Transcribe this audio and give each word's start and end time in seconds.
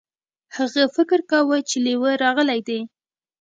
هغه 0.57 0.83
فکر 0.95 1.19
کاوه 1.31 1.57
چې 1.69 1.77
لیوه 1.85 2.11
راغلی 2.23 2.59
دی. 2.67 2.79